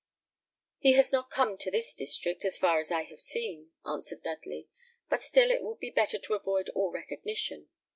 [0.79, 4.67] "He has not come to this district, as far as I have seen," answered Dudley;
[5.09, 7.67] "but still it would be better to avoid all recognition.